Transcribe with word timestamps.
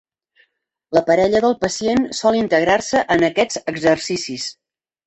La 0.97 1.03
parella 1.09 1.41
del 1.45 1.53
pacient 1.65 2.09
sol 2.23 2.41
integrar-se 2.41 3.07
en 3.19 3.31
aquests 3.31 3.65
exercicis. 3.77 4.53